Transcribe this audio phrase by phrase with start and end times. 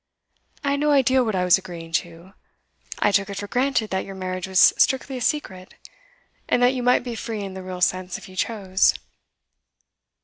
[0.63, 2.33] 'I had no idea of what I was agreeing to.
[2.97, 5.75] I took it for granted that your marriage was strictly a secret,
[6.49, 8.95] and that you might be free in the real sense if you chose.